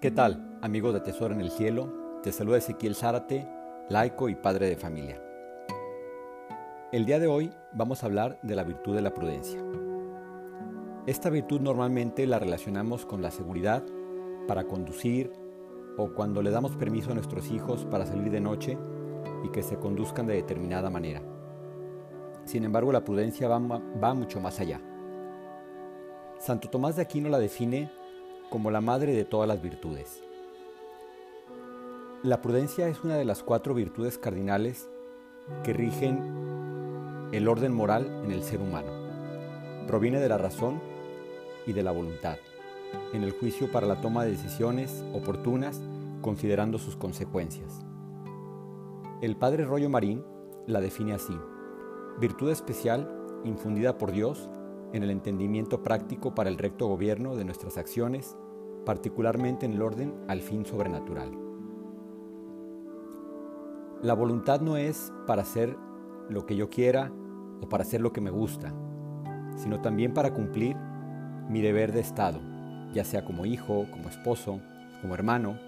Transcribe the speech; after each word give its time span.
¿Qué 0.00 0.10
tal, 0.10 0.58
amigos 0.62 0.94
de 0.94 1.00
Tesoro 1.00 1.34
en 1.34 1.42
el 1.42 1.50
Cielo? 1.50 2.20
Te 2.22 2.32
saluda 2.32 2.56
Ezequiel 2.56 2.94
Zárate, 2.94 3.46
laico 3.90 4.30
y 4.30 4.34
padre 4.34 4.66
de 4.66 4.76
familia. 4.76 5.22
El 6.90 7.04
día 7.04 7.18
de 7.18 7.26
hoy 7.26 7.52
vamos 7.74 8.02
a 8.02 8.06
hablar 8.06 8.38
de 8.42 8.56
la 8.56 8.64
virtud 8.64 8.94
de 8.94 9.02
la 9.02 9.12
prudencia. 9.12 9.62
Esta 11.06 11.28
virtud 11.28 11.60
normalmente 11.60 12.26
la 12.26 12.38
relacionamos 12.38 13.04
con 13.04 13.20
la 13.20 13.30
seguridad 13.30 13.84
para 14.48 14.64
conducir 14.64 15.34
o 15.98 16.14
cuando 16.14 16.40
le 16.40 16.50
damos 16.50 16.76
permiso 16.76 17.10
a 17.10 17.14
nuestros 17.14 17.50
hijos 17.50 17.84
para 17.84 18.06
salir 18.06 18.30
de 18.30 18.40
noche 18.40 18.78
y 19.44 19.50
que 19.50 19.62
se 19.62 19.76
conduzcan 19.76 20.26
de 20.26 20.36
determinada 20.36 20.88
manera. 20.88 21.20
Sin 22.46 22.64
embargo, 22.64 22.90
la 22.90 23.04
prudencia 23.04 23.48
va, 23.48 23.58
va 23.58 24.14
mucho 24.14 24.40
más 24.40 24.60
allá. 24.60 24.80
Santo 26.38 26.70
Tomás 26.70 26.96
de 26.96 27.02
Aquino 27.02 27.28
la 27.28 27.38
define 27.38 27.99
como 28.50 28.70
la 28.70 28.80
madre 28.80 29.14
de 29.14 29.24
todas 29.24 29.48
las 29.48 29.62
virtudes. 29.62 30.22
La 32.22 32.42
prudencia 32.42 32.88
es 32.88 33.02
una 33.02 33.16
de 33.16 33.24
las 33.24 33.42
cuatro 33.42 33.72
virtudes 33.72 34.18
cardinales 34.18 34.90
que 35.64 35.72
rigen 35.72 36.18
el 37.32 37.48
orden 37.48 37.72
moral 37.72 38.22
en 38.24 38.32
el 38.32 38.42
ser 38.42 38.60
humano. 38.60 38.92
Proviene 39.86 40.20
de 40.20 40.28
la 40.28 40.36
razón 40.36 40.80
y 41.66 41.72
de 41.72 41.82
la 41.82 41.92
voluntad, 41.92 42.36
en 43.12 43.22
el 43.22 43.30
juicio 43.30 43.70
para 43.70 43.86
la 43.86 44.00
toma 44.00 44.24
de 44.24 44.32
decisiones 44.32 45.04
oportunas 45.14 45.80
considerando 46.20 46.78
sus 46.78 46.96
consecuencias. 46.96 47.84
El 49.22 49.36
padre 49.36 49.64
Rollo 49.64 49.88
Marín 49.88 50.24
la 50.66 50.80
define 50.80 51.14
así, 51.14 51.36
virtud 52.18 52.50
especial 52.50 53.08
infundida 53.44 53.96
por 53.96 54.12
Dios 54.12 54.48
en 54.92 55.02
el 55.02 55.10
entendimiento 55.10 55.82
práctico 55.82 56.34
para 56.34 56.50
el 56.50 56.58
recto 56.58 56.86
gobierno 56.86 57.36
de 57.36 57.44
nuestras 57.44 57.78
acciones, 57.78 58.36
particularmente 58.84 59.66
en 59.66 59.72
el 59.72 59.82
orden 59.82 60.14
al 60.28 60.40
fin 60.40 60.64
sobrenatural. 60.64 61.30
La 64.02 64.14
voluntad 64.14 64.60
no 64.60 64.76
es 64.76 65.12
para 65.26 65.42
hacer 65.42 65.76
lo 66.28 66.46
que 66.46 66.56
yo 66.56 66.70
quiera 66.70 67.12
o 67.60 67.68
para 67.68 67.82
hacer 67.82 68.00
lo 68.00 68.12
que 68.12 68.20
me 68.20 68.30
gusta, 68.30 68.72
sino 69.56 69.80
también 69.80 70.14
para 70.14 70.32
cumplir 70.32 70.76
mi 71.48 71.60
deber 71.60 71.92
de 71.92 72.00
Estado, 72.00 72.40
ya 72.92 73.04
sea 73.04 73.24
como 73.24 73.44
hijo, 73.44 73.86
como 73.90 74.08
esposo, 74.08 74.60
como 75.02 75.14
hermano. 75.14 75.58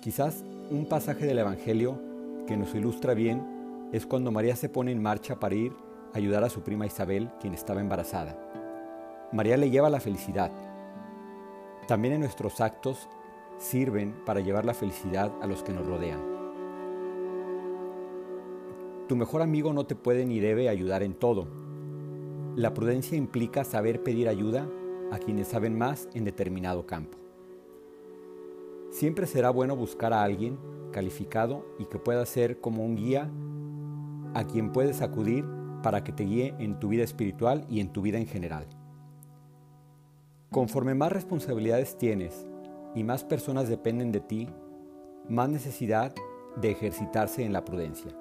Quizás 0.00 0.44
un 0.70 0.86
pasaje 0.86 1.26
del 1.26 1.38
Evangelio 1.38 1.98
que 2.46 2.56
nos 2.56 2.74
ilustra 2.74 3.14
bien 3.14 3.88
es 3.92 4.06
cuando 4.06 4.32
María 4.32 4.56
se 4.56 4.68
pone 4.68 4.90
en 4.90 5.02
marcha 5.02 5.38
para 5.38 5.54
ir 5.54 5.72
ayudar 6.14 6.44
a 6.44 6.48
su 6.48 6.62
prima 6.62 6.86
Isabel, 6.86 7.28
quien 7.40 7.54
estaba 7.54 7.80
embarazada. 7.80 8.38
María 9.32 9.56
le 9.56 9.68
lleva 9.68 9.90
la 9.90 10.00
felicidad. 10.00 10.50
También 11.86 12.14
en 12.14 12.20
nuestros 12.20 12.60
actos 12.60 13.08
sirven 13.58 14.14
para 14.24 14.40
llevar 14.40 14.64
la 14.64 14.74
felicidad 14.74 15.32
a 15.42 15.46
los 15.46 15.62
que 15.62 15.72
nos 15.72 15.86
rodean. 15.86 16.20
Tu 19.08 19.16
mejor 19.16 19.42
amigo 19.42 19.72
no 19.74 19.84
te 19.84 19.94
puede 19.94 20.24
ni 20.24 20.40
debe 20.40 20.68
ayudar 20.68 21.02
en 21.02 21.14
todo. 21.14 21.46
La 22.56 22.72
prudencia 22.72 23.18
implica 23.18 23.64
saber 23.64 24.02
pedir 24.02 24.28
ayuda 24.28 24.66
a 25.12 25.18
quienes 25.18 25.48
saben 25.48 25.76
más 25.76 26.08
en 26.14 26.24
determinado 26.24 26.86
campo. 26.86 27.18
Siempre 28.90 29.26
será 29.26 29.50
bueno 29.50 29.76
buscar 29.76 30.12
a 30.14 30.22
alguien 30.22 30.58
calificado 30.90 31.66
y 31.78 31.84
que 31.86 31.98
pueda 31.98 32.24
ser 32.24 32.60
como 32.60 32.84
un 32.84 32.96
guía 32.96 33.30
a 34.32 34.44
quien 34.44 34.72
puedes 34.72 35.02
acudir 35.02 35.44
para 35.82 36.02
que 36.02 36.12
te 36.12 36.24
guíe 36.24 36.54
en 36.58 36.78
tu 36.78 36.88
vida 36.88 37.02
espiritual 37.02 37.66
y 37.68 37.80
en 37.80 37.92
tu 37.92 38.00
vida 38.00 38.18
en 38.18 38.26
general. 38.26 38.66
Conforme 40.54 40.94
más 40.94 41.10
responsabilidades 41.10 41.98
tienes 41.98 42.46
y 42.94 43.02
más 43.02 43.24
personas 43.24 43.68
dependen 43.68 44.12
de 44.12 44.20
ti, 44.20 44.48
más 45.28 45.48
necesidad 45.48 46.14
de 46.54 46.70
ejercitarse 46.70 47.44
en 47.44 47.52
la 47.52 47.64
prudencia. 47.64 48.12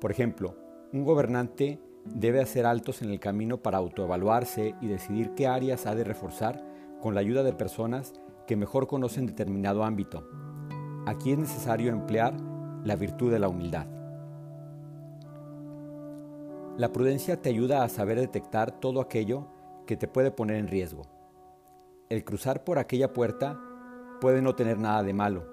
Por 0.00 0.10
ejemplo, 0.10 0.56
un 0.94 1.04
gobernante 1.04 1.78
debe 2.06 2.40
hacer 2.40 2.64
altos 2.64 3.02
en 3.02 3.10
el 3.10 3.20
camino 3.20 3.58
para 3.58 3.76
autoevaluarse 3.76 4.74
y 4.80 4.86
decidir 4.86 5.34
qué 5.34 5.46
áreas 5.46 5.84
ha 5.84 5.94
de 5.94 6.04
reforzar 6.04 6.64
con 7.02 7.12
la 7.14 7.20
ayuda 7.20 7.42
de 7.42 7.52
personas 7.52 8.14
que 8.46 8.56
mejor 8.56 8.86
conocen 8.86 9.26
determinado 9.26 9.84
ámbito. 9.84 10.26
Aquí 11.04 11.32
es 11.32 11.38
necesario 11.38 11.92
emplear 11.92 12.34
la 12.82 12.96
virtud 12.96 13.30
de 13.30 13.38
la 13.38 13.48
humildad. 13.48 13.86
La 16.78 16.92
prudencia 16.92 17.42
te 17.42 17.50
ayuda 17.50 17.84
a 17.84 17.90
saber 17.90 18.18
detectar 18.18 18.80
todo 18.80 19.02
aquello 19.02 19.48
que 19.86 19.98
te 19.98 20.08
puede 20.08 20.30
poner 20.30 20.56
en 20.56 20.68
riesgo. 20.68 21.21
El 22.12 22.24
cruzar 22.24 22.62
por 22.62 22.78
aquella 22.78 23.14
puerta 23.14 23.58
puede 24.20 24.42
no 24.42 24.54
tener 24.54 24.78
nada 24.78 25.02
de 25.02 25.14
malo. 25.14 25.46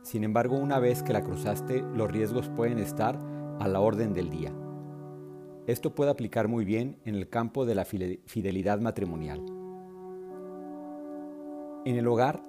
Sin 0.00 0.24
embargo, 0.24 0.56
una 0.56 0.78
vez 0.78 1.02
que 1.02 1.12
la 1.12 1.22
cruzaste, 1.22 1.82
los 1.82 2.10
riesgos 2.10 2.48
pueden 2.48 2.78
estar 2.78 3.18
a 3.60 3.68
la 3.68 3.82
orden 3.82 4.14
del 4.14 4.30
día. 4.30 4.50
Esto 5.66 5.94
puede 5.94 6.10
aplicar 6.10 6.48
muy 6.48 6.64
bien 6.64 6.98
en 7.04 7.16
el 7.16 7.28
campo 7.28 7.66
de 7.66 7.74
la 7.74 7.84
fidelidad 7.84 8.80
matrimonial. 8.80 9.44
En 11.84 11.96
el 11.96 12.08
hogar, 12.08 12.42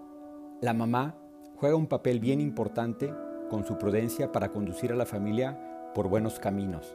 la 0.62 0.74
mamá 0.74 1.18
juega 1.58 1.76
un 1.76 1.88
papel 1.88 2.22
bien 2.22 2.40
importante 2.40 3.14
con 3.50 3.66
su 3.66 3.78
prudencia 3.78 4.32
para 4.32 4.54
conducir 4.54 4.94
a 4.94 4.96
la 4.96 5.06
familia 5.06 5.92
por 5.94 6.08
buenos 6.08 6.40
caminos. 6.40 6.94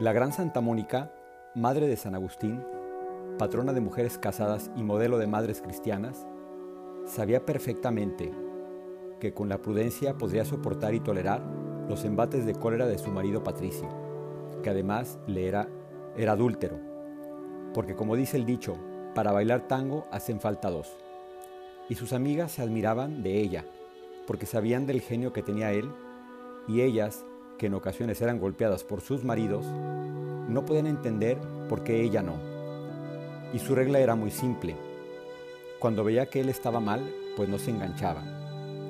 La 0.00 0.12
Gran 0.12 0.32
Santa 0.32 0.60
Mónica, 0.60 1.12
madre 1.54 1.86
de 1.86 1.96
San 1.96 2.16
Agustín, 2.16 2.64
patrona 3.40 3.72
de 3.72 3.80
mujeres 3.80 4.18
casadas 4.18 4.70
y 4.76 4.82
modelo 4.82 5.16
de 5.16 5.26
madres 5.26 5.62
cristianas, 5.62 6.26
sabía 7.06 7.46
perfectamente 7.46 8.34
que 9.18 9.32
con 9.32 9.48
la 9.48 9.62
prudencia 9.62 10.18
podría 10.18 10.44
soportar 10.44 10.92
y 10.92 11.00
tolerar 11.00 11.42
los 11.88 12.04
embates 12.04 12.44
de 12.44 12.54
cólera 12.54 12.86
de 12.86 12.98
su 12.98 13.08
marido 13.10 13.42
Patricio, 13.42 13.88
que 14.62 14.68
además 14.68 15.18
le 15.26 15.48
era, 15.48 15.70
era 16.18 16.32
adúltero, 16.32 16.76
porque 17.72 17.96
como 17.96 18.14
dice 18.14 18.36
el 18.36 18.44
dicho, 18.44 18.76
para 19.14 19.32
bailar 19.32 19.66
tango 19.66 20.06
hacen 20.10 20.38
falta 20.38 20.68
dos. 20.68 20.98
Y 21.88 21.94
sus 21.94 22.12
amigas 22.12 22.52
se 22.52 22.60
admiraban 22.60 23.22
de 23.22 23.40
ella, 23.40 23.64
porque 24.26 24.44
sabían 24.44 24.84
del 24.84 25.00
genio 25.00 25.32
que 25.32 25.42
tenía 25.42 25.72
él, 25.72 25.90
y 26.68 26.82
ellas, 26.82 27.24
que 27.56 27.68
en 27.68 27.74
ocasiones 27.74 28.20
eran 28.20 28.38
golpeadas 28.38 28.84
por 28.84 29.00
sus 29.00 29.24
maridos, 29.24 29.64
no 30.46 30.66
podían 30.66 30.86
entender 30.86 31.38
por 31.70 31.82
qué 31.84 32.02
ella 32.02 32.22
no. 32.22 32.49
Y 33.52 33.58
su 33.58 33.74
regla 33.74 33.98
era 33.98 34.14
muy 34.14 34.30
simple. 34.30 34.76
Cuando 35.78 36.04
veía 36.04 36.26
que 36.26 36.40
él 36.40 36.48
estaba 36.48 36.80
mal, 36.80 37.14
pues 37.36 37.48
no 37.48 37.58
se 37.58 37.70
enganchaba, 37.70 38.22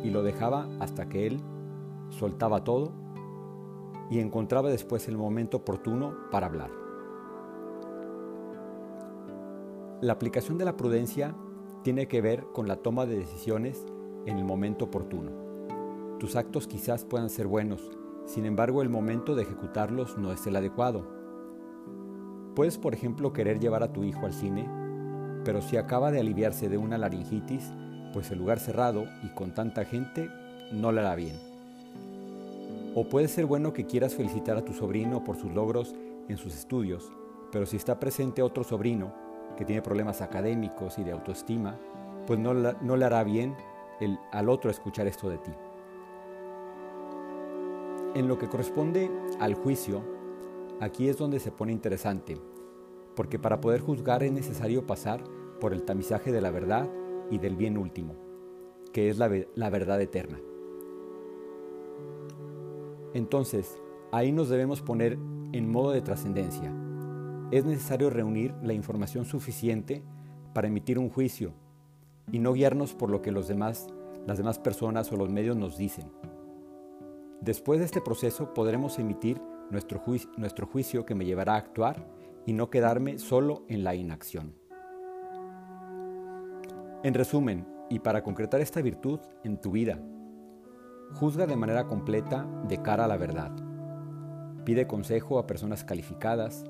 y 0.02 0.10
lo 0.10 0.22
dejaba 0.22 0.68
hasta 0.80 1.08
que 1.08 1.26
él 1.26 1.40
soltaba 2.08 2.64
todo 2.64 2.92
y 4.10 4.18
encontraba 4.18 4.68
después 4.68 5.06
el 5.08 5.16
momento 5.16 5.58
oportuno 5.58 6.16
para 6.30 6.46
hablar. 6.46 6.70
La 10.00 10.14
aplicación 10.14 10.58
de 10.58 10.64
la 10.64 10.76
prudencia 10.76 11.34
tiene 11.84 12.08
que 12.08 12.20
ver 12.20 12.44
con 12.52 12.66
la 12.66 12.76
toma 12.76 13.06
de 13.06 13.18
decisiones 13.18 13.86
en 14.26 14.38
el 14.38 14.44
momento 14.44 14.86
oportuno. 14.86 15.30
Tus 16.18 16.36
actos 16.36 16.66
quizás 16.66 17.04
puedan 17.04 17.30
ser 17.30 17.46
buenos, 17.46 17.90
sin 18.30 18.46
embargo, 18.46 18.82
el 18.82 18.88
momento 18.88 19.34
de 19.34 19.42
ejecutarlos 19.42 20.16
no 20.16 20.32
es 20.32 20.46
el 20.46 20.54
adecuado. 20.54 21.19
Puedes, 22.60 22.76
por 22.76 22.92
ejemplo, 22.92 23.32
querer 23.32 23.58
llevar 23.58 23.82
a 23.82 23.90
tu 23.90 24.04
hijo 24.04 24.26
al 24.26 24.34
cine, 24.34 24.68
pero 25.46 25.62
si 25.62 25.78
acaba 25.78 26.10
de 26.10 26.20
aliviarse 26.20 26.68
de 26.68 26.76
una 26.76 26.98
laringitis, 26.98 27.72
pues 28.12 28.30
el 28.32 28.38
lugar 28.38 28.58
cerrado 28.58 29.06
y 29.22 29.28
con 29.30 29.54
tanta 29.54 29.86
gente 29.86 30.28
no 30.70 30.92
le 30.92 31.00
hará 31.00 31.14
bien. 31.14 31.40
O 32.94 33.08
puede 33.08 33.28
ser 33.28 33.46
bueno 33.46 33.72
que 33.72 33.86
quieras 33.86 34.14
felicitar 34.14 34.58
a 34.58 34.62
tu 34.62 34.74
sobrino 34.74 35.24
por 35.24 35.38
sus 35.38 35.50
logros 35.54 35.94
en 36.28 36.36
sus 36.36 36.54
estudios, 36.54 37.10
pero 37.50 37.64
si 37.64 37.78
está 37.78 37.98
presente 37.98 38.42
otro 38.42 38.62
sobrino 38.62 39.14
que 39.56 39.64
tiene 39.64 39.80
problemas 39.80 40.20
académicos 40.20 40.98
y 40.98 41.02
de 41.02 41.12
autoestima, 41.12 41.78
pues 42.26 42.38
no, 42.38 42.52
no 42.52 42.94
le 42.94 43.04
hará 43.06 43.24
bien 43.24 43.56
el, 44.02 44.18
al 44.32 44.50
otro 44.50 44.70
escuchar 44.70 45.06
esto 45.06 45.30
de 45.30 45.38
ti. 45.38 45.52
En 48.16 48.28
lo 48.28 48.38
que 48.38 48.50
corresponde 48.50 49.10
al 49.40 49.54
juicio, 49.54 50.02
aquí 50.78 51.08
es 51.08 51.16
donde 51.16 51.40
se 51.40 51.52
pone 51.52 51.72
interesante, 51.72 52.36
porque 53.20 53.38
para 53.38 53.60
poder 53.60 53.82
juzgar 53.82 54.22
es 54.22 54.32
necesario 54.32 54.86
pasar 54.86 55.22
por 55.60 55.74
el 55.74 55.82
tamizaje 55.82 56.32
de 56.32 56.40
la 56.40 56.50
verdad 56.50 56.88
y 57.30 57.36
del 57.36 57.54
bien 57.54 57.76
último, 57.76 58.14
que 58.94 59.10
es 59.10 59.18
la, 59.18 59.30
la 59.54 59.68
verdad 59.68 60.00
eterna. 60.00 60.40
Entonces, 63.12 63.78
ahí 64.10 64.32
nos 64.32 64.48
debemos 64.48 64.80
poner 64.80 65.18
en 65.52 65.70
modo 65.70 65.90
de 65.90 66.00
trascendencia. 66.00 66.74
Es 67.50 67.66
necesario 67.66 68.08
reunir 68.08 68.54
la 68.62 68.72
información 68.72 69.26
suficiente 69.26 70.02
para 70.54 70.68
emitir 70.68 70.98
un 70.98 71.10
juicio 71.10 71.52
y 72.32 72.38
no 72.38 72.54
guiarnos 72.54 72.94
por 72.94 73.10
lo 73.10 73.20
que 73.20 73.32
los 73.32 73.48
demás, 73.48 73.88
las 74.26 74.38
demás 74.38 74.58
personas 74.58 75.12
o 75.12 75.16
los 75.16 75.28
medios 75.28 75.58
nos 75.58 75.76
dicen. 75.76 76.10
Después 77.42 77.80
de 77.80 77.84
este 77.84 78.00
proceso 78.00 78.54
podremos 78.54 78.98
emitir 78.98 79.42
nuestro, 79.70 80.00
juicio 80.66 81.04
que 81.04 81.14
me 81.14 81.26
llevará 81.26 81.56
a 81.56 81.58
actuar 81.58 82.18
y 82.46 82.52
no 82.52 82.70
quedarme 82.70 83.18
solo 83.18 83.64
en 83.68 83.84
la 83.84 83.94
inacción. 83.94 84.54
En 87.02 87.14
resumen, 87.14 87.66
y 87.90 87.98
para 87.98 88.22
concretar 88.22 88.62
esta 88.62 88.80
virtud 88.80 89.20
en 89.42 89.60
tu 89.60 89.72
vida. 89.72 89.98
Juzga 91.14 91.46
de 91.46 91.56
manera 91.56 91.86
completa 91.88 92.46
de 92.68 92.80
cara 92.80 93.04
a 93.04 93.08
la 93.08 93.18
verdad. 93.18 93.50
Pide 94.64 94.86
consejo 94.86 95.38
a 95.38 95.46
personas 95.46 95.84
calificadas 95.84 96.64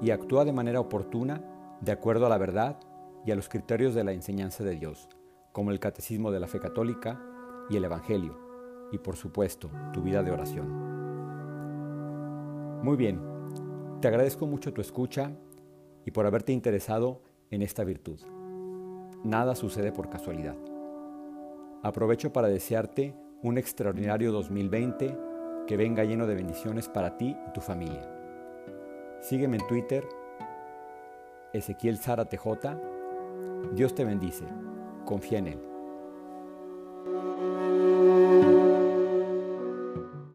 y 0.00 0.10
actúa 0.10 0.46
de 0.46 0.54
manera 0.54 0.80
oportuna 0.80 1.44
de 1.82 1.92
acuerdo 1.92 2.26
a 2.26 2.30
la 2.30 2.38
verdad 2.38 2.80
y 3.26 3.30
a 3.30 3.36
los 3.36 3.50
criterios 3.50 3.94
de 3.94 4.02
la 4.02 4.12
enseñanza 4.12 4.64
de 4.64 4.76
Dios, 4.76 5.08
como 5.52 5.70
el 5.70 5.78
catecismo 5.78 6.30
de 6.30 6.40
la 6.40 6.46
fe 6.46 6.58
católica 6.58 7.20
y 7.68 7.76
el 7.76 7.84
Evangelio, 7.84 8.38
y 8.92 8.98
por 8.98 9.16
supuesto 9.16 9.70
tu 9.92 10.00
vida 10.00 10.22
de 10.22 10.30
oración. 10.30 10.90
Muy 12.82 12.96
bien, 12.96 13.20
te 14.00 14.08
agradezco 14.08 14.46
mucho 14.46 14.72
tu 14.72 14.80
escucha 14.80 15.32
y 16.06 16.10
por 16.10 16.26
haberte 16.26 16.52
interesado 16.52 17.20
en 17.50 17.62
esta 17.62 17.84
virtud. 17.84 18.18
Nada 19.24 19.54
sucede 19.54 19.92
por 19.92 20.08
casualidad. 20.08 20.56
Aprovecho 21.82 22.32
para 22.32 22.48
desearte 22.48 23.14
un 23.42 23.58
extraordinario 23.58 24.32
2020 24.32 25.16
que 25.66 25.76
venga 25.76 26.04
lleno 26.04 26.26
de 26.26 26.34
bendiciones 26.34 26.88
para 26.88 27.16
ti 27.16 27.36
y 27.46 27.52
tu 27.52 27.60
familia. 27.60 28.10
Sígueme 29.20 29.58
en 29.58 29.66
Twitter, 29.66 30.08
Ezequiel 31.52 31.98
Sara 31.98 32.24
TJ. 32.24 32.46
Dios 33.74 33.94
te 33.94 34.04
bendice. 34.04 34.44
Confía 35.04 35.38
en 35.38 35.46
Él. 35.48 35.69